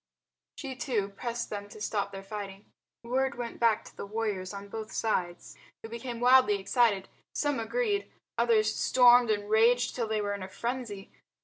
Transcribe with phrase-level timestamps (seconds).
[0.57, 2.65] She, too, pressed them to stop their fighting.
[3.03, 7.07] Word went back to the warriors on both sides, who became wildly excited.
[7.35, 11.11] Some agreed, others stormed and raged till they were in a frenzy.